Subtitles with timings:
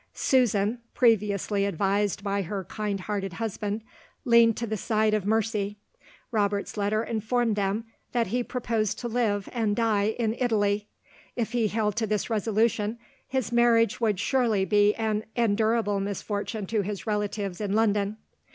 [0.15, 3.83] Susan (previously advised by her kind hearted husband)
[4.25, 5.77] leaned to the side of mercy.
[6.31, 10.87] Robert's letter informed them that he proposed to live, and die, in Italy.
[11.35, 16.81] If he held to this resolution, his marriage would surely be an endurable misfortune to
[16.81, 18.17] his relatives in London.